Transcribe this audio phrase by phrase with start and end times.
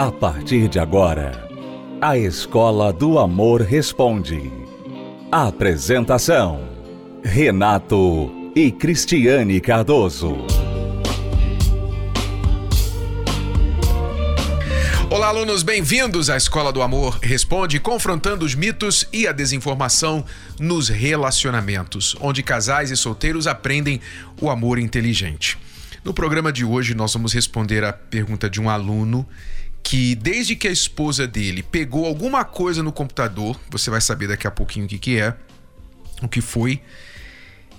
[0.00, 1.46] A partir de agora,
[2.00, 4.50] a Escola do Amor Responde.
[5.30, 6.70] Apresentação:
[7.22, 10.38] Renato e Cristiane Cardoso.
[15.10, 20.24] Olá, alunos, bem-vindos à Escola do Amor Responde, confrontando os mitos e a desinformação
[20.58, 24.00] nos relacionamentos, onde casais e solteiros aprendem
[24.40, 25.58] o amor inteligente.
[26.02, 29.28] No programa de hoje, nós vamos responder a pergunta de um aluno
[29.82, 34.46] que desde que a esposa dele pegou alguma coisa no computador, você vai saber daqui
[34.46, 35.34] a pouquinho o que, que é,
[36.22, 36.82] o que foi,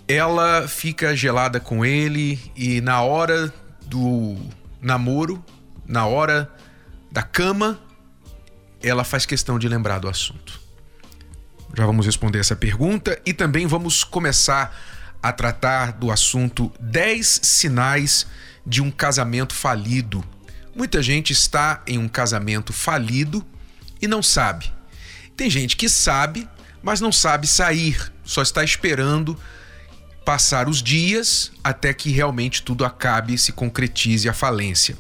[0.08, 3.54] ela fica gelada com ele e na hora
[3.86, 4.38] do
[4.82, 5.44] namoro,
[5.86, 6.50] na hora
[7.12, 7.80] da cama,
[8.82, 10.60] ela faz questão de lembrar do assunto.
[11.77, 14.76] Já vamos responder essa pergunta e também vamos começar
[15.22, 18.27] a tratar do assunto 10 sinais
[18.66, 20.24] de um casamento falido
[20.76, 23.46] Muita gente está em um casamento falido
[24.02, 24.72] e não sabe.
[25.36, 26.48] Tem gente que sabe,
[26.82, 29.38] mas não sabe sair, só está esperando
[30.26, 34.98] passar os dias até que realmente tudo acabe e se concretize a falência.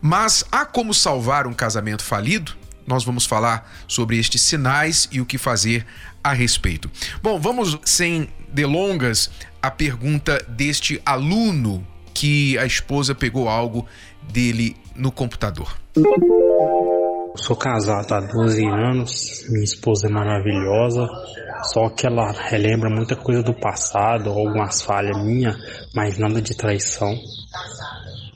[0.00, 2.56] Mas há como salvar um casamento falido?
[2.86, 5.86] Nós vamos falar sobre estes sinais e o que fazer
[6.22, 6.90] a respeito.
[7.22, 9.30] Bom, vamos sem delongas
[9.62, 13.86] à pergunta deste aluno que a esposa pegou algo
[14.32, 15.74] dele no computador.
[17.36, 21.06] Sou casado há 12 anos, minha esposa é maravilhosa,
[21.72, 25.56] só que ela relembra muita coisa do passado, algumas falhas minhas,
[25.94, 27.14] mas nada de traição.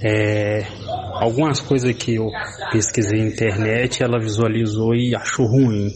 [0.04, 0.64] É,
[1.14, 2.28] algumas coisas que eu
[2.70, 5.90] pesquisei na internet, ela visualizou e achou ruim.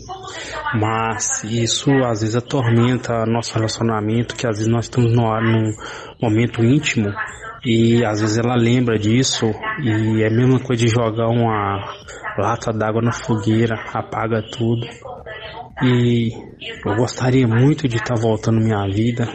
[0.75, 5.73] Mas isso às vezes atormenta nosso relacionamento, que às vezes nós estamos no, num
[6.21, 7.13] momento íntimo
[7.67, 9.47] e às vezes ela lembra disso
[9.83, 11.85] e é a mesma coisa de jogar uma
[12.39, 14.87] lata d'água na fogueira, apaga tudo.
[15.83, 16.31] E
[16.87, 19.29] eu gostaria muito de estar tá voltando minha vida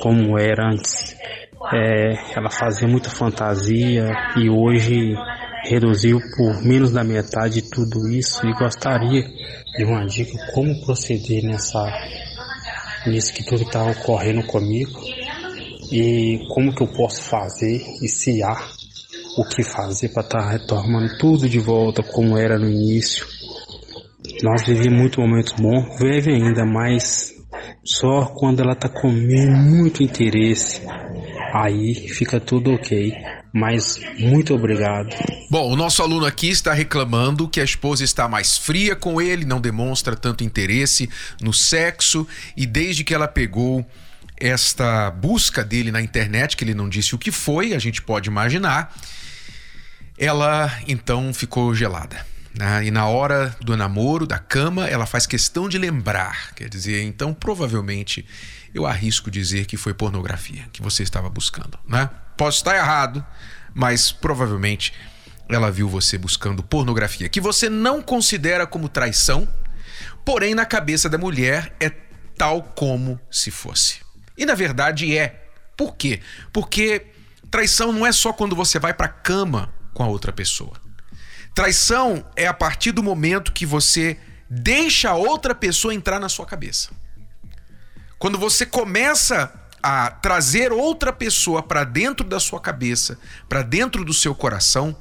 [0.00, 1.16] como era antes.
[1.72, 5.14] É, ela fazia muita fantasia e hoje
[5.64, 9.22] reduziu por menos da metade tudo isso e gostaria
[9.76, 11.86] de uma dica como proceder nessa
[13.06, 14.98] nisso que tudo está ocorrendo comigo
[15.90, 18.56] e como que eu posso fazer e se há
[19.36, 23.26] o que fazer para estar tá retomando tudo de volta como era no início.
[24.42, 27.34] Nós vivemos muitos momentos bons, vive ainda, mas
[27.84, 30.82] só quando ela está com muito interesse,
[31.52, 33.12] aí fica tudo ok.
[33.52, 35.08] Mas muito obrigado.
[35.50, 39.44] Bom, o nosso aluno aqui está reclamando que a esposa está mais fria com ele,
[39.44, 42.24] não demonstra tanto interesse no sexo
[42.56, 43.84] e desde que ela pegou
[44.40, 48.28] esta busca dele na internet, que ele não disse o que foi, a gente pode
[48.28, 48.92] imaginar,
[50.18, 52.26] ela então ficou gelada.
[52.54, 52.86] Né?
[52.86, 56.52] E na hora do namoro, da cama, ela faz questão de lembrar.
[56.54, 58.26] Quer dizer, então provavelmente
[58.74, 61.78] eu arrisco dizer que foi pornografia que você estava buscando.
[61.86, 62.08] Né?
[62.36, 63.24] Posso estar errado,
[63.74, 64.92] mas provavelmente
[65.48, 69.48] ela viu você buscando pornografia, que você não considera como traição,
[70.24, 71.90] porém na cabeça da mulher é
[72.36, 73.98] tal como se fosse.
[74.40, 75.48] E na verdade é.
[75.76, 76.20] Por quê?
[76.50, 77.08] Porque
[77.50, 80.72] traição não é só quando você vai para cama com a outra pessoa.
[81.54, 84.18] Traição é a partir do momento que você
[84.48, 86.90] deixa a outra pessoa entrar na sua cabeça.
[88.18, 89.52] Quando você começa
[89.82, 94.96] a trazer outra pessoa para dentro da sua cabeça, para dentro do seu coração,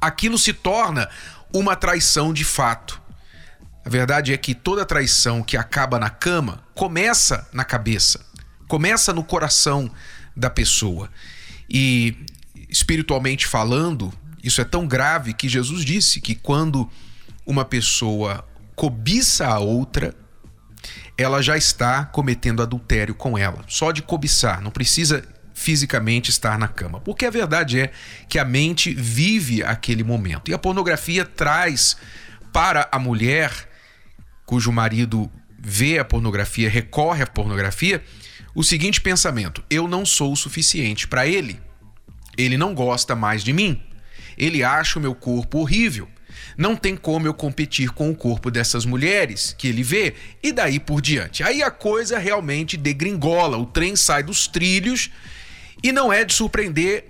[0.00, 1.08] aquilo se torna
[1.52, 3.02] uma traição de fato.
[3.84, 8.25] A verdade é que toda traição que acaba na cama começa na cabeça.
[8.68, 9.90] Começa no coração
[10.36, 11.10] da pessoa.
[11.68, 12.16] E
[12.68, 14.12] espiritualmente falando,
[14.42, 16.88] isso é tão grave que Jesus disse que quando
[17.44, 20.14] uma pessoa cobiça a outra,
[21.16, 23.64] ela já está cometendo adultério com ela.
[23.66, 25.24] Só de cobiçar, não precisa
[25.54, 27.00] fisicamente estar na cama.
[27.00, 27.92] Porque a verdade é
[28.28, 30.50] que a mente vive aquele momento.
[30.50, 31.96] E a pornografia traz
[32.52, 33.50] para a mulher
[34.44, 38.04] cujo marido vê a pornografia, recorre à pornografia,
[38.56, 41.60] o seguinte pensamento: eu não sou o suficiente para ele.
[42.36, 43.80] Ele não gosta mais de mim.
[44.36, 46.08] Ele acha o meu corpo horrível.
[46.56, 50.80] Não tem como eu competir com o corpo dessas mulheres que ele vê e daí
[50.80, 51.42] por diante.
[51.42, 55.10] Aí a coisa realmente degringola, o trem sai dos trilhos
[55.82, 57.04] e não é de surpreender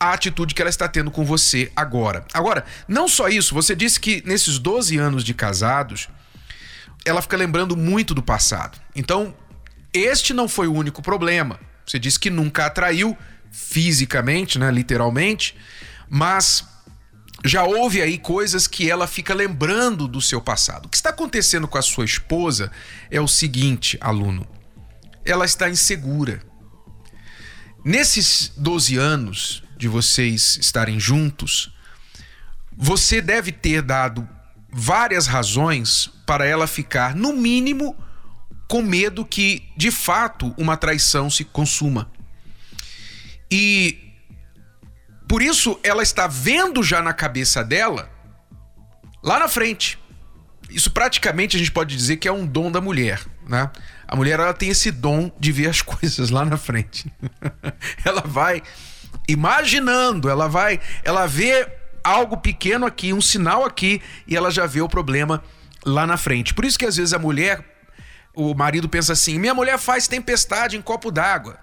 [0.00, 2.24] a atitude que ela está tendo com você agora.
[2.32, 6.08] Agora, não só isso, você disse que nesses 12 anos de casados,
[7.04, 8.78] ela fica lembrando muito do passado.
[8.96, 9.34] Então,
[9.92, 11.58] este não foi o único problema.
[11.86, 13.16] Você disse que nunca atraiu
[13.50, 15.56] fisicamente, né, literalmente,
[16.08, 16.64] mas
[17.44, 20.86] já houve aí coisas que ela fica lembrando do seu passado.
[20.86, 22.70] O que está acontecendo com a sua esposa
[23.10, 24.46] é o seguinte, aluno.
[25.24, 26.42] Ela está insegura.
[27.84, 31.74] Nesses 12 anos de vocês estarem juntos,
[32.76, 34.28] você deve ter dado
[34.72, 37.96] várias razões para ela ficar, no mínimo,
[38.72, 42.10] com medo que, de fato, uma traição se consuma.
[43.50, 43.98] E
[45.28, 48.10] por isso, ela está vendo já na cabeça dela,
[49.22, 49.98] lá na frente.
[50.70, 53.70] Isso praticamente a gente pode dizer que é um dom da mulher, né?
[54.08, 57.12] A mulher ela tem esse dom de ver as coisas lá na frente.
[58.06, 58.62] ela vai
[59.28, 61.68] imaginando, ela vai, ela vê
[62.02, 65.44] algo pequeno aqui, um sinal aqui e ela já vê o problema
[65.84, 66.54] lá na frente.
[66.54, 67.71] Por isso que às vezes a mulher,
[68.34, 71.58] o marido pensa assim: "Minha mulher faz tempestade em copo d'água".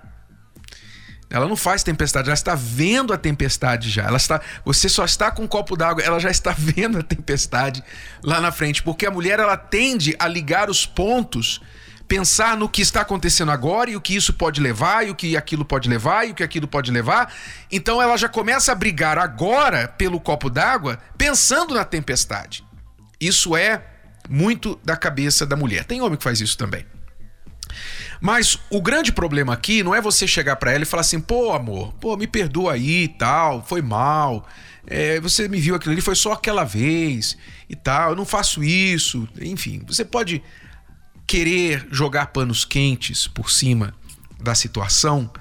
[1.29, 4.03] Ela não faz tempestade, ela está vendo a tempestade já.
[4.03, 7.83] Ela está, você só está com um copo d'água, ela já está vendo a tempestade
[8.23, 11.61] lá na frente, porque a mulher ela tende a ligar os pontos,
[12.07, 15.37] pensar no que está acontecendo agora e o que isso pode levar e o que
[15.37, 17.31] aquilo pode levar e o que aquilo pode levar.
[17.71, 22.65] Então ela já começa a brigar agora pelo copo d'água, pensando na tempestade.
[23.21, 23.83] Isso é
[24.29, 25.83] muito da cabeça da mulher.
[25.83, 26.85] Tem homem que faz isso também.
[28.21, 31.53] Mas o grande problema aqui não é você chegar para ela e falar assim, pô,
[31.53, 34.47] amor, pô, me perdoa aí e tal, foi mal.
[34.85, 37.37] É, você me viu aquilo ali, foi só aquela vez
[37.69, 39.27] e tal, eu não faço isso.
[39.39, 40.43] Enfim, você pode
[41.25, 43.93] querer jogar panos quentes por cima
[44.41, 45.31] da situação,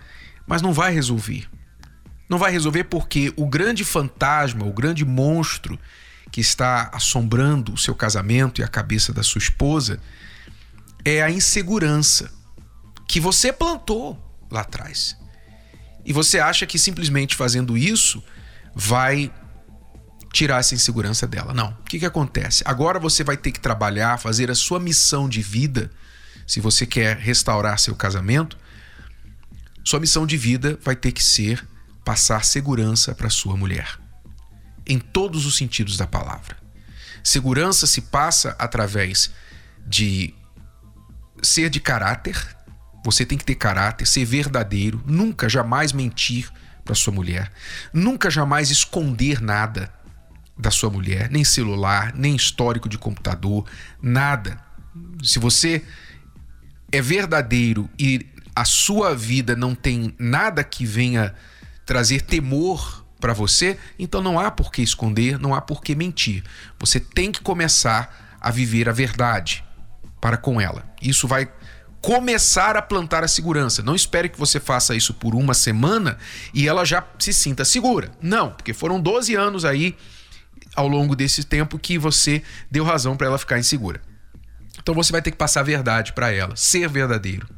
[0.47, 1.49] mas não vai resolver.
[2.29, 5.79] Não vai resolver porque o grande fantasma, o grande monstro
[6.31, 10.01] que está assombrando o seu casamento e a cabeça da sua esposa
[11.05, 12.31] é a insegurança
[13.07, 14.19] que você plantou
[14.51, 15.17] lá atrás.
[16.05, 18.23] E você acha que simplesmente fazendo isso
[18.75, 19.33] vai
[20.33, 21.55] tirar essa insegurança dela.
[21.55, 21.71] Não.
[21.71, 22.63] O que, que acontece?
[22.67, 25.91] Agora você vai ter que trabalhar, fazer a sua missão de vida.
[26.47, 28.57] Se você quer restaurar seu casamento,
[29.85, 31.67] sua missão de vida vai ter que ser
[32.05, 33.99] passar segurança para sua mulher.
[34.89, 36.57] Em todos os sentidos da palavra.
[37.23, 39.31] Segurança se passa através
[39.87, 40.35] de
[41.43, 42.57] ser de caráter,
[43.05, 46.51] você tem que ter caráter, ser verdadeiro, nunca jamais mentir
[46.85, 47.53] para sua mulher,
[47.93, 49.93] nunca jamais esconder nada
[50.59, 53.67] da sua mulher, nem celular, nem histórico de computador,
[54.03, 54.59] nada.
[55.23, 55.85] Se você
[56.91, 58.27] é verdadeiro e
[58.57, 61.35] a sua vida não tem nada que venha
[61.87, 66.45] trazer temor para você, então não há por que esconder, não há por que mentir.
[66.79, 69.65] Você tem que começar a viver a verdade
[70.21, 70.85] para com ela.
[71.03, 71.51] Isso vai
[72.01, 73.83] começar a plantar a segurança.
[73.83, 76.19] Não espere que você faça isso por uma semana
[76.55, 78.11] e ela já se sinta segura.
[78.23, 79.97] Não, porque foram 12 anos aí
[80.75, 84.01] ao longo desse tempo que você deu razão para ela ficar insegura.
[84.81, 87.49] Então você vai ter que passar a verdade para ela, ser verdadeiro.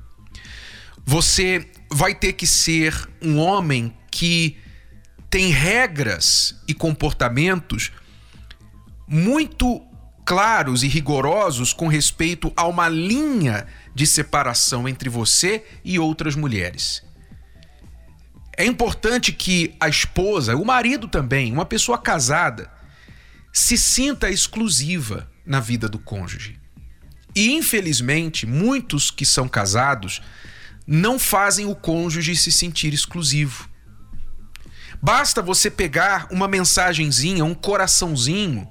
[1.05, 4.57] Você vai ter que ser um homem que
[5.31, 7.93] tem regras e comportamentos
[9.07, 9.81] muito
[10.27, 17.03] claros e rigorosos com respeito a uma linha de separação entre você e outras mulheres.
[18.57, 22.71] É importante que a esposa, o marido também, uma pessoa casada,
[23.53, 26.61] se sinta exclusiva na vida do cônjuge.
[27.35, 30.21] E infelizmente, muitos que são casados
[30.87, 33.70] não fazem o cônjuge se sentir exclusivo.
[35.03, 38.69] Basta você pegar uma mensagenzinha, um coraçãozinho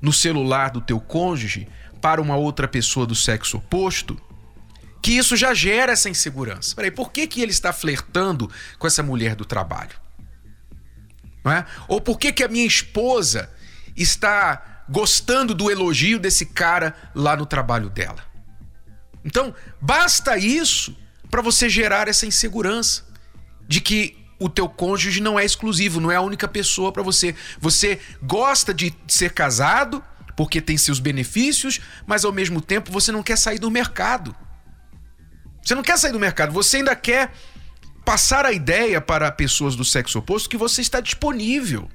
[0.00, 1.68] no celular do teu cônjuge
[2.00, 4.20] para uma outra pessoa do sexo oposto,
[5.02, 6.74] que isso já gera essa insegurança.
[6.74, 9.94] Peraí, por que, que ele está flertando com essa mulher do trabalho?
[11.44, 11.64] Não é?
[11.88, 13.50] Ou por que, que a minha esposa
[13.96, 18.24] está gostando do elogio desse cara lá no trabalho dela?
[19.24, 20.96] Então, basta isso
[21.30, 23.04] para você gerar essa insegurança
[23.68, 27.36] de que o teu cônjuge não é exclusivo, não é a única pessoa para você.
[27.60, 30.02] Você gosta de ser casado
[30.34, 34.34] porque tem seus benefícios, mas ao mesmo tempo você não quer sair do mercado.
[35.62, 37.30] Você não quer sair do mercado, você ainda quer
[38.04, 41.88] passar a ideia para pessoas do sexo oposto que você está disponível.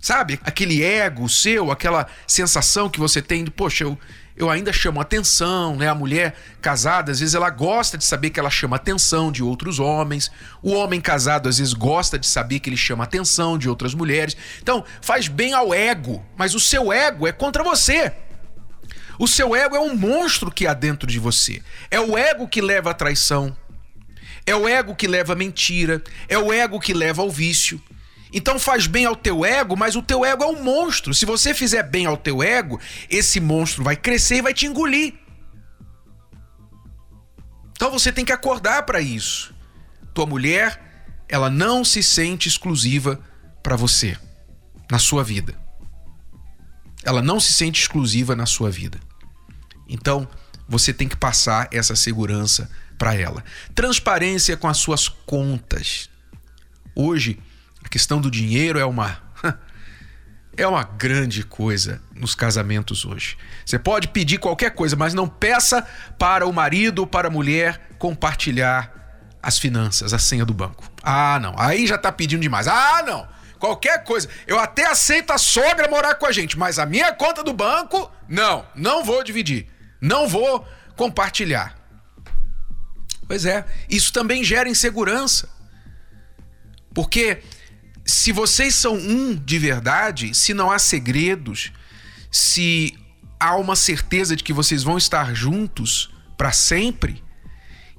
[0.00, 0.38] Sabe?
[0.44, 3.98] Aquele ego seu, aquela sensação que você tem de, poxa, eu,
[4.36, 5.88] eu ainda chamo atenção, né?
[5.88, 9.78] A mulher casada, às vezes ela gosta de saber que ela chama atenção de outros
[9.78, 10.30] homens.
[10.60, 14.36] O homem casado às vezes gosta de saber que ele chama atenção de outras mulheres.
[14.60, 18.12] Então, faz bem ao ego, mas o seu ego é contra você.
[19.20, 21.62] O seu ego é um monstro que há dentro de você.
[21.88, 23.56] É o ego que leva à traição.
[24.44, 27.80] É o ego que leva à mentira, é o ego que leva ao vício.
[28.36, 31.14] Então faz bem ao teu ego, mas o teu ego é um monstro.
[31.14, 35.14] Se você fizer bem ao teu ego, esse monstro vai crescer e vai te engolir.
[37.76, 39.54] Então você tem que acordar para isso.
[40.12, 43.20] Tua mulher, ela não se sente exclusiva
[43.62, 44.18] para você
[44.90, 45.54] na sua vida.
[47.04, 48.98] Ela não se sente exclusiva na sua vida.
[49.88, 50.28] Então,
[50.68, 53.44] você tem que passar essa segurança para ela.
[53.74, 56.08] Transparência com as suas contas.
[56.96, 57.38] Hoje,
[57.84, 59.22] a questão do dinheiro é uma
[60.56, 63.36] é uma grande coisa nos casamentos hoje.
[63.64, 65.86] Você pode pedir qualquer coisa, mas não peça
[66.18, 68.92] para o marido ou para a mulher compartilhar
[69.42, 70.90] as finanças, a senha do banco.
[71.02, 71.54] Ah, não.
[71.58, 72.66] Aí já tá pedindo demais.
[72.66, 73.28] Ah, não.
[73.58, 74.28] Qualquer coisa.
[74.46, 78.10] Eu até aceito a sogra morar com a gente, mas a minha conta do banco,
[78.28, 78.66] não.
[78.74, 79.68] Não vou dividir.
[80.00, 81.74] Não vou compartilhar.
[83.26, 85.48] Pois é, isso também gera insegurança.
[86.92, 87.42] Porque
[88.04, 91.72] se vocês são um de verdade, se não há segredos,
[92.30, 92.98] se
[93.40, 97.22] há uma certeza de que vocês vão estar juntos para sempre,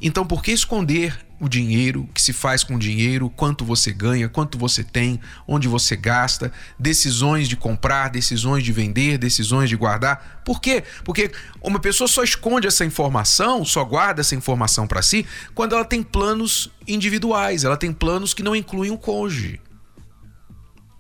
[0.02, 3.92] então por que esconder o dinheiro, o que se faz com o dinheiro, quanto você
[3.92, 9.76] ganha, quanto você tem, onde você gasta, decisões de comprar, decisões de vender, decisões de
[9.76, 10.42] guardar.
[10.46, 10.84] Por quê?
[11.04, 11.32] Porque
[11.62, 16.02] uma pessoa só esconde essa informação, só guarda essa informação para si quando ela tem
[16.02, 19.60] planos individuais, ela tem planos que não incluem o cônjuge.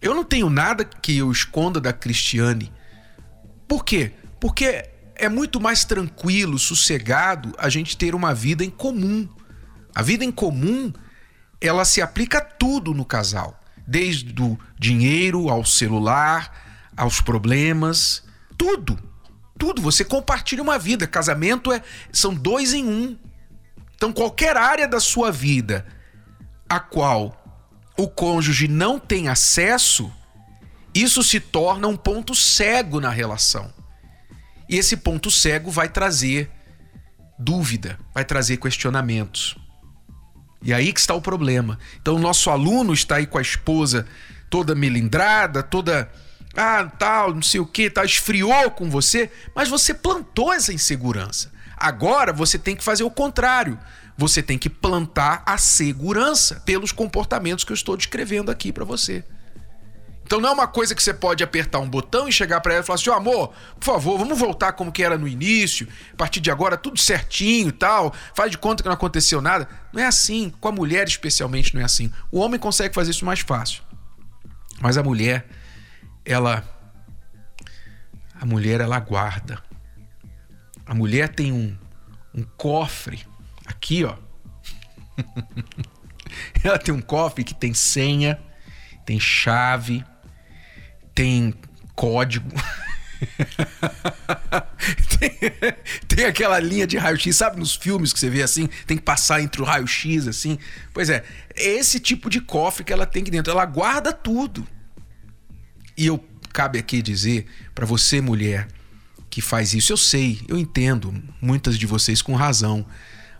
[0.06, 2.72] Eu não tenho nada que eu esconda da Cristiane.
[3.68, 4.12] Por quê?
[4.40, 9.28] Porque é muito mais tranquilo, sossegado a gente ter uma vida em comum.
[9.96, 10.94] A vida em comum,
[11.60, 18.24] ela se aplica a tudo no casal, desde o dinheiro ao celular, aos problemas,
[18.56, 19.00] tudo.
[19.58, 21.08] Tudo, você compartilha uma vida.
[21.08, 21.82] Casamento é
[22.12, 23.18] são dois em um.
[23.96, 25.84] Então qualquer área da sua vida
[26.70, 27.45] a qual
[27.98, 30.12] o cônjuge não tem acesso,
[30.94, 33.74] isso se torna um ponto cego na relação.
[34.68, 36.50] E esse ponto cego vai trazer
[37.38, 39.56] dúvida, vai trazer questionamentos.
[40.62, 41.78] E aí que está o problema.
[42.02, 44.08] Então, o nosso aluno está aí com a esposa
[44.50, 46.10] toda melindrada, toda.
[46.56, 51.52] Ah, tal, não sei o que, tá, esfriou com você, mas você plantou essa insegurança.
[51.75, 53.78] Agora você tem que fazer o contrário.
[54.18, 59.24] Você tem que plantar a segurança pelos comportamentos que eu estou descrevendo aqui para você.
[60.26, 62.84] Então não é uma coisa que você pode apertar um botão e chegar para ela
[62.84, 66.16] e falar assim: oh, amor, por favor, vamos voltar como que era no início, a
[66.16, 69.70] partir de agora tudo certinho tal, faz de conta que não aconteceu nada.
[69.94, 72.12] Não é assim, com a mulher especialmente não é assim.
[72.32, 73.84] O homem consegue fazer isso mais fácil.
[74.82, 75.48] Mas a mulher,
[76.26, 76.64] ela
[78.34, 79.62] a mulher ela guarda.
[80.86, 81.78] A mulher tem um,
[82.34, 83.26] um cofre
[83.66, 84.16] Aqui, ó.
[86.64, 88.40] Ela tem um cofre que tem senha,
[89.06, 90.04] tem chave,
[91.14, 91.54] tem
[91.96, 92.50] código.
[95.18, 95.32] tem,
[96.08, 98.68] tem, aquela linha de raio-x, sabe nos filmes que você vê assim?
[98.86, 100.60] Tem que passar entre o raio-x assim.
[100.94, 101.24] Pois é,
[101.56, 103.52] é esse tipo de cofre que ela tem aqui dentro.
[103.52, 104.68] Ela guarda tudo.
[105.98, 108.68] E eu cabe aqui dizer para você, mulher,
[109.30, 112.86] que faz isso, eu sei, eu entendo, muitas de vocês com razão.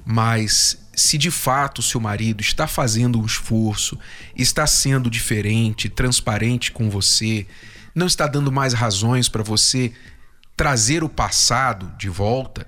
[0.06, 3.98] Mas se de fato seu marido está fazendo um esforço,
[4.36, 7.48] está sendo diferente, transparente com você,
[7.94, 9.92] não está dando mais razões para você
[10.56, 12.68] trazer o passado de volta,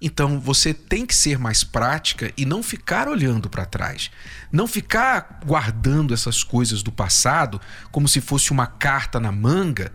[0.00, 4.10] então você tem que ser mais prática e não ficar olhando para trás.
[4.50, 9.92] Não ficar guardando essas coisas do passado como se fosse uma carta na manga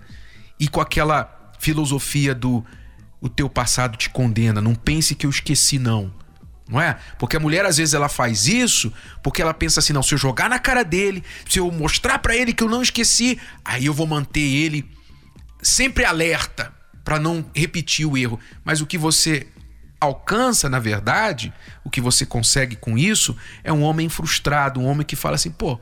[0.60, 2.64] e com aquela filosofia do
[3.20, 6.14] o teu passado te condena, não pense que eu esqueci não
[6.74, 6.98] não é?
[7.20, 10.18] Porque a mulher às vezes ela faz isso porque ela pensa assim, não, se eu
[10.18, 13.94] jogar na cara dele, se eu mostrar para ele que eu não esqueci, aí eu
[13.94, 14.90] vou manter ele
[15.62, 18.40] sempre alerta para não repetir o erro.
[18.66, 19.46] Mas o que você
[20.02, 21.54] alcança, na verdade,
[21.84, 25.52] o que você consegue com isso é um homem frustrado, um homem que fala assim,
[25.52, 25.80] pô,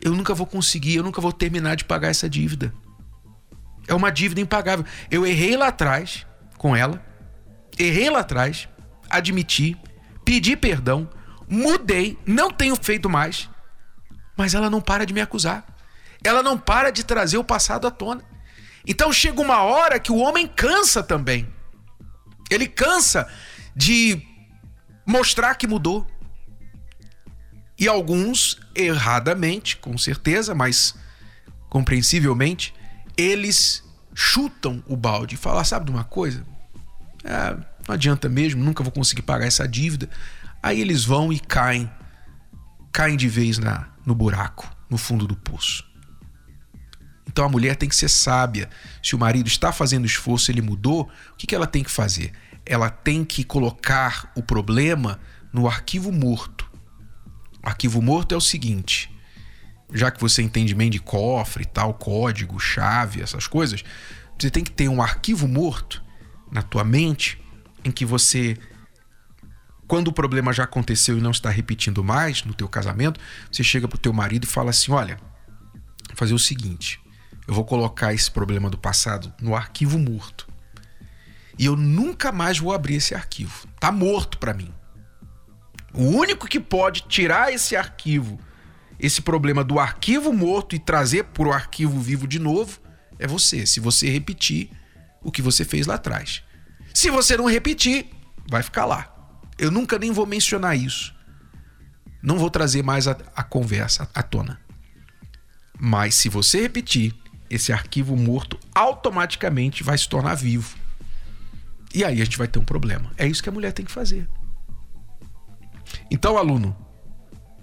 [0.00, 2.72] eu nunca vou conseguir, eu nunca vou terminar de pagar essa dívida.
[3.86, 4.84] É uma dívida impagável.
[5.10, 7.04] Eu errei lá atrás com ela,
[7.78, 8.66] errei lá atrás,
[9.08, 9.76] admiti,
[10.26, 11.08] pedi perdão,
[11.48, 13.48] mudei, não tenho feito mais,
[14.36, 15.64] mas ela não para de me acusar.
[16.22, 18.24] Ela não para de trazer o passado à tona.
[18.84, 21.48] Então chega uma hora que o homem cansa também.
[22.50, 23.28] Ele cansa
[23.74, 24.20] de
[25.06, 26.04] mostrar que mudou.
[27.78, 30.96] E alguns, erradamente, com certeza, mas
[31.68, 32.74] compreensivelmente,
[33.16, 36.44] eles chutam o balde e falam: ah, sabe de uma coisa?
[37.22, 37.56] É,
[37.86, 40.08] não adianta mesmo, nunca vou conseguir pagar essa dívida.
[40.62, 41.90] Aí eles vão e caem,
[42.92, 45.84] caem de vez na, no buraco, no fundo do poço.
[47.28, 48.68] Então a mulher tem que ser sábia.
[49.02, 52.32] Se o marido está fazendo esforço, ele mudou, o que ela tem que fazer?
[52.64, 55.20] Ela tem que colocar o problema
[55.52, 56.68] no arquivo morto.
[57.64, 59.14] O arquivo morto é o seguinte:
[59.92, 63.84] já que você entende bem de cofre e tal, código, chave, essas coisas,
[64.38, 66.02] você tem que ter um arquivo morto
[66.50, 67.38] na tua mente
[67.86, 68.56] em que você
[69.86, 73.86] quando o problema já aconteceu e não está repetindo mais no teu casamento, você chega
[73.86, 75.16] pro teu marido e fala assim: "Olha,
[76.08, 77.00] vou fazer o seguinte,
[77.46, 80.48] eu vou colocar esse problema do passado no arquivo morto.
[81.56, 83.66] E eu nunca mais vou abrir esse arquivo.
[83.80, 84.74] Tá morto para mim.
[85.94, 88.38] O único que pode tirar esse arquivo,
[88.98, 92.80] esse problema do arquivo morto e trazer para o arquivo vivo de novo
[93.18, 94.70] é você, se você repetir
[95.22, 96.42] o que você fez lá atrás.
[96.96, 98.08] Se você não repetir,
[98.48, 99.14] vai ficar lá.
[99.58, 101.14] Eu nunca nem vou mencionar isso.
[102.22, 104.58] Não vou trazer mais a, a conversa à tona.
[105.78, 107.14] Mas se você repetir,
[107.50, 110.74] esse arquivo morto automaticamente vai se tornar vivo.
[111.94, 113.12] E aí a gente vai ter um problema.
[113.18, 114.26] É isso que a mulher tem que fazer.
[116.10, 116.74] Então, aluno,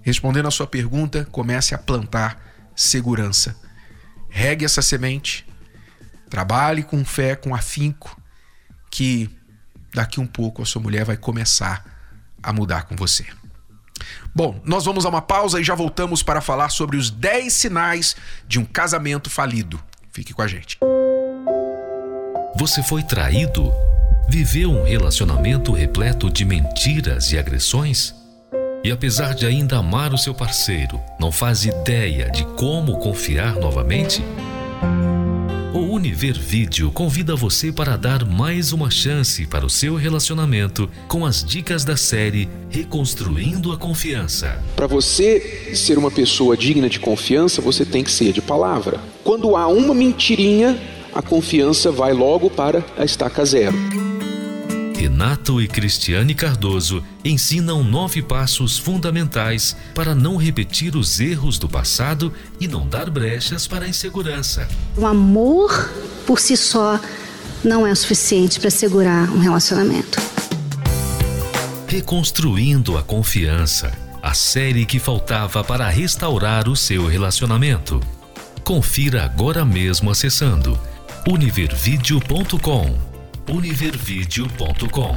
[0.03, 2.39] respondendo a sua pergunta, comece a plantar
[2.75, 3.59] segurança.
[4.29, 5.43] Regue essa semente,
[6.29, 8.21] trabalhe com fé, com afinco,
[8.93, 9.27] que
[9.91, 11.83] daqui um pouco a sua mulher vai começar
[12.43, 13.25] a mudar com você.
[14.35, 18.15] Bom, nós vamos a uma pausa e já voltamos para falar sobre os 10 sinais
[18.47, 19.81] de um casamento falido.
[20.11, 20.77] Fique com a gente.
[22.55, 23.73] Você foi traído?
[24.29, 28.13] Viveu um relacionamento repleto de mentiras e agressões?
[28.83, 34.21] E apesar de ainda amar o seu parceiro, não faz ideia de como confiar novamente?
[36.03, 41.41] Univer Vídeo convida você para dar mais uma chance para o seu relacionamento com as
[41.41, 44.61] dicas da série Reconstruindo a Confiança.
[44.75, 48.99] Para você ser uma pessoa digna de confiança, você tem que ser de palavra.
[49.23, 50.77] Quando há uma mentirinha,
[51.13, 54.02] a confiança vai logo para a estaca zero.
[55.03, 62.31] Renato e Cristiane Cardoso ensinam nove passos fundamentais para não repetir os erros do passado
[62.57, 64.65] e não dar brechas para a insegurança.
[64.95, 65.91] O amor
[66.25, 66.97] por si só
[67.65, 70.21] não é o suficiente para segurar um relacionamento.
[71.85, 77.99] Reconstruindo a confiança a série que faltava para restaurar o seu relacionamento.
[78.63, 80.79] Confira agora mesmo acessando
[81.27, 83.12] univervideo.com
[83.49, 85.15] univervideo.com.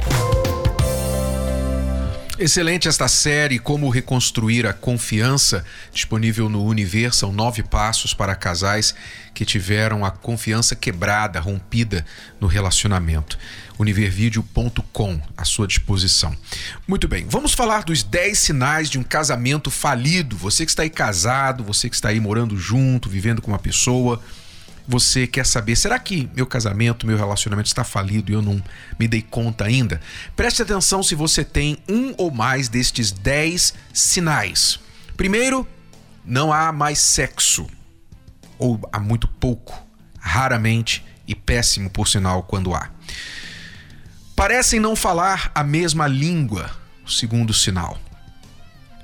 [2.39, 7.11] Excelente esta série Como Reconstruir a Confiança, disponível no Univer.
[7.11, 8.93] São nove passos para casais
[9.33, 12.05] que tiveram a confiança quebrada, rompida
[12.39, 13.39] no relacionamento.
[13.79, 16.35] Univervideo.com à sua disposição.
[16.87, 20.37] Muito bem, vamos falar dos 10 sinais de um casamento falido.
[20.37, 24.21] Você que está aí casado, você que está aí morando junto, vivendo com uma pessoa
[24.87, 28.63] você quer saber, será que meu casamento, meu relacionamento está falido e eu não
[28.97, 29.99] me dei conta ainda?
[30.35, 34.79] Preste atenção se você tem um ou mais destes 10 sinais.
[35.17, 35.67] Primeiro,
[36.23, 37.67] não há mais sexo.
[38.57, 39.77] Ou há muito pouco,
[40.19, 42.89] raramente e péssimo por sinal quando há.
[44.35, 46.71] Parecem não falar a mesma língua,
[47.05, 47.97] segundo sinal.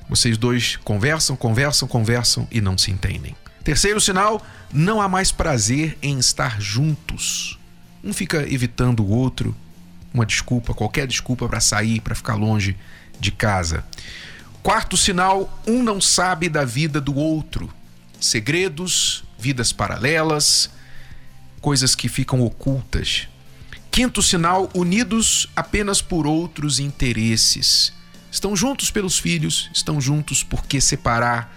[0.07, 3.35] Vocês dois conversam, conversam, conversam e não se entendem.
[3.63, 7.57] Terceiro sinal, não há mais prazer em estar juntos.
[8.03, 9.55] Um fica evitando o outro,
[10.13, 12.75] uma desculpa, qualquer desculpa para sair, para ficar longe
[13.19, 13.85] de casa.
[14.61, 17.73] Quarto sinal, um não sabe da vida do outro.
[18.19, 20.69] Segredos, vidas paralelas,
[21.61, 23.29] coisas que ficam ocultas.
[23.89, 27.93] Quinto sinal, unidos apenas por outros interesses.
[28.29, 31.55] Estão juntos pelos filhos, estão juntos porque separar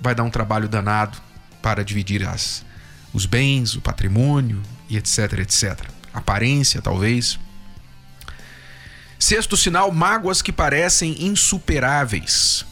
[0.00, 1.27] vai dar um trabalho danado
[1.68, 2.64] para dividir as,
[3.12, 5.78] os bens, o patrimônio e etc, etc.
[6.14, 7.38] Aparência, talvez.
[9.18, 12.64] Sexto sinal: mágoas que parecem insuperáveis.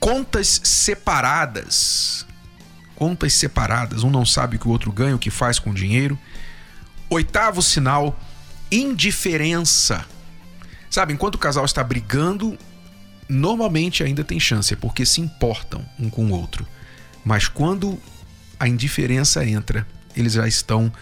[0.00, 2.26] Contas separadas.
[2.96, 4.02] Contas separadas.
[4.02, 6.18] Um não sabe o que o outro ganha, o que faz com o dinheiro.
[7.08, 8.18] Oitavo sinal:
[8.72, 10.04] indiferença.
[10.90, 12.58] Sabe, enquanto o casal está brigando,
[13.28, 16.66] normalmente ainda tem chance, porque se importam um com o outro.
[17.24, 17.98] Mas quando
[18.58, 20.92] a indiferença entra, eles já estão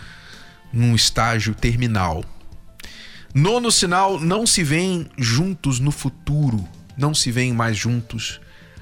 [0.73, 2.25] num estágio terminal.
[3.35, 8.41] Nono sinal: não se veem juntos no futuro, não se veem mais juntos.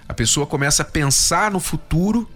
[0.08, 2.28] A pessoa começa a pensar no futuro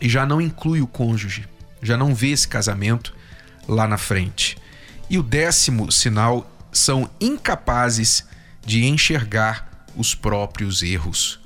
[0.00, 1.48] e já não inclui o cônjuge,
[1.80, 3.14] já não vê esse casamento
[3.68, 4.58] lá na frente.
[5.08, 8.24] E o décimo sinal são incapazes
[8.64, 11.40] de enxergar os próprios erros.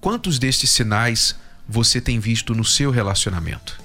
[0.00, 1.34] Quantos destes sinais
[1.68, 3.78] você tem visto no seu relacionamento?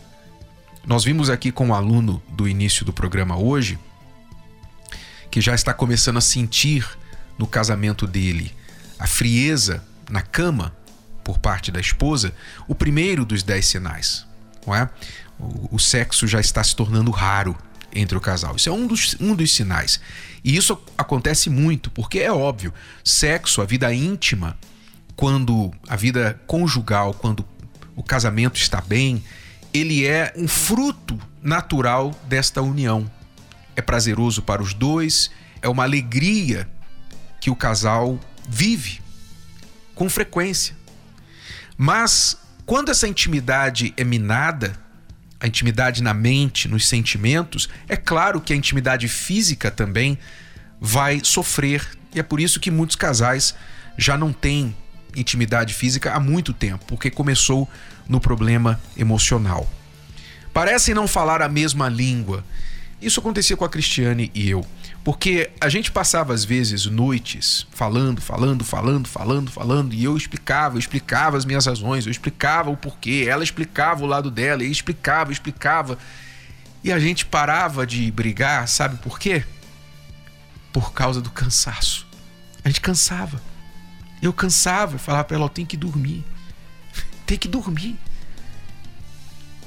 [0.86, 3.78] Nós vimos aqui com um aluno do início do programa hoje
[5.30, 6.88] que já está começando a sentir
[7.38, 8.54] no casamento dele
[9.00, 10.76] a frieza na cama
[11.24, 12.34] por parte da esposa,
[12.68, 14.26] o primeiro dos dez sinais,
[14.68, 14.90] não é?
[15.40, 17.58] O, o sexo já está se tornando raro
[17.94, 18.56] entre o casal.
[18.56, 20.00] Isso é um dos, um dos sinais.
[20.44, 24.58] E isso acontece muito, porque é óbvio, sexo, a vida íntima,
[25.16, 27.46] quando a vida conjugal, quando
[27.96, 29.24] o casamento está bem,
[29.74, 33.10] ele é um fruto natural desta união.
[33.76, 36.70] É prazeroso para os dois, é uma alegria
[37.42, 39.02] que o casal vive
[39.96, 40.76] com frequência.
[41.78, 44.74] Mas quando essa intimidade é minada,
[45.40, 50.18] a intimidade na mente, nos sentimentos, é claro que a intimidade física também
[50.80, 51.86] vai sofrer.
[52.14, 53.54] E é por isso que muitos casais
[53.98, 54.76] já não têm
[55.16, 57.70] intimidade física há muito tempo, porque começou
[58.08, 59.70] no problema emocional.
[60.54, 62.44] Parecem não falar a mesma língua.
[63.02, 64.66] Isso acontecia com a Cristiane e eu.
[65.04, 70.76] Porque a gente passava às vezes noites falando, falando, falando, falando, falando, e eu explicava,
[70.76, 74.72] eu explicava as minhas razões, eu explicava o porquê, ela explicava o lado dela, e
[74.72, 75.98] explicava, explicava.
[76.82, 79.44] E a gente parava de brigar, sabe por quê?
[80.72, 82.08] Por causa do cansaço.
[82.64, 83.42] A gente cansava.
[84.24, 86.24] Eu cansava, falava para ela, tem que dormir.
[87.26, 88.00] Tem que dormir.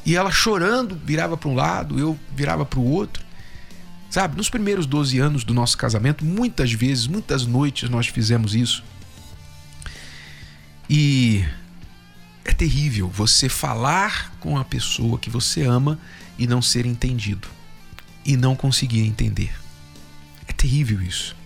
[0.03, 3.23] E ela chorando, virava para um lado, eu virava para o outro.
[4.09, 8.83] Sabe, nos primeiros 12 anos do nosso casamento, muitas vezes, muitas noites nós fizemos isso.
[10.89, 11.45] E
[12.43, 15.99] é terrível você falar com a pessoa que você ama
[16.39, 17.47] e não ser entendido.
[18.25, 19.53] E não conseguir entender.
[20.49, 21.37] É terrível isso.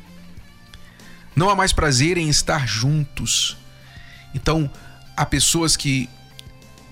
[1.40, 3.56] Não há mais prazer em estar juntos.
[4.34, 4.70] Então,
[5.16, 6.06] há pessoas que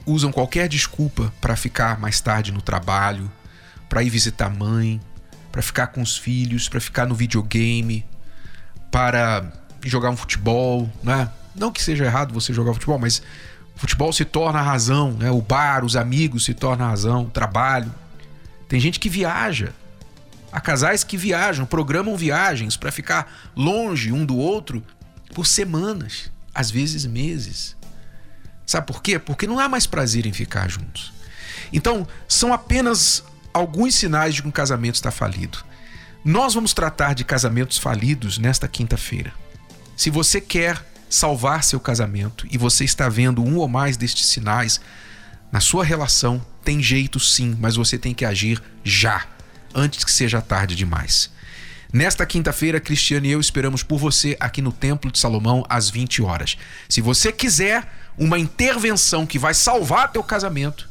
[0.07, 3.31] usam qualquer desculpa para ficar mais tarde no trabalho,
[3.91, 5.03] para ir visitar a mãe,
[5.53, 8.07] para ficar com os filhos, para ficar no videogame,
[8.91, 9.53] para
[9.85, 11.31] jogar um futebol, né?
[11.55, 13.21] Não que seja errado você jogar futebol, mas
[13.77, 15.31] futebol se torna a razão, né?
[15.31, 17.95] O bar, os amigos se torna a razão, o trabalho.
[18.67, 19.75] Tem gente que viaja.
[20.51, 24.83] Há casais que viajam, programam viagens para ficar longe um do outro
[25.35, 27.77] por semanas, às vezes meses.
[28.67, 29.19] Sabe por quê?
[29.19, 31.13] Porque não há mais prazer em ficar juntos.
[31.73, 35.59] Então, são apenas alguns sinais de que um casamento está falido.
[36.25, 39.33] Nós vamos tratar de casamentos falidos nesta quinta-feira.
[39.97, 44.81] Se você quer salvar seu casamento e você está vendo um ou mais destes sinais
[45.51, 49.27] na sua relação, tem jeito sim, mas você tem que agir já,
[49.79, 51.31] antes que seja tarde demais.
[51.93, 56.21] Nesta quinta-feira, Cristiano e eu esperamos por você aqui no Templo de Salomão às 20
[56.21, 56.59] horas.
[56.88, 57.88] Se você quiser
[58.19, 60.88] uma intervenção que vai salvar teu casamento,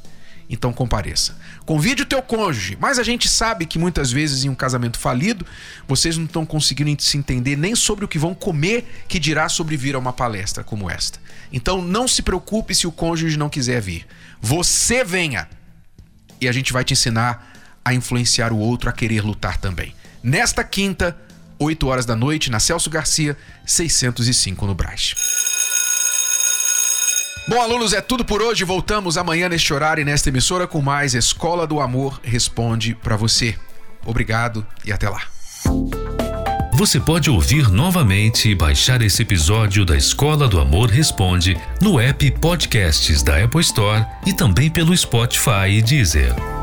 [0.50, 1.38] então compareça.
[1.65, 5.45] Convide o teu cônjuge, mas a gente sabe que muitas vezes em um casamento falido,
[5.88, 9.76] vocês não estão conseguindo se entender nem sobre o que vão comer, que dirá sobre
[9.76, 11.19] vir a uma palestra como esta.
[11.52, 14.08] Então não se preocupe se o cônjuge não quiser vir.
[14.41, 15.47] Você venha.
[16.39, 17.57] E a gente vai te ensinar
[17.88, 19.95] a influenciar o outro a querer lutar também.
[20.21, 21.17] Nesta quinta,
[21.58, 25.13] 8 horas da noite, na Celso Garcia, 605 no Brás.
[27.47, 28.65] Bom, alunos, é tudo por hoje.
[28.65, 33.56] Voltamos amanhã neste horário e nesta emissora com mais Escola do Amor Responde para você.
[34.06, 35.21] Obrigado e até lá.
[36.73, 42.30] Você pode ouvir novamente e baixar esse episódio da Escola do Amor Responde no app
[42.32, 46.57] Podcasts da Apple Store e também pelo Spotify e Deezer.